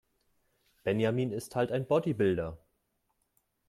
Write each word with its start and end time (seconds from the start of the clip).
Benjamin 0.83 1.31
ist 1.31 1.55
halt 1.55 1.71
ein 1.71 1.85
Bodybuilder. 1.85 2.57